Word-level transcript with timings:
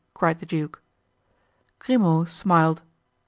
cried 0.15 0.39
the 0.39 0.47
duke. 0.47 0.81
Grimaud 1.77 2.27
smiled. 2.27 2.81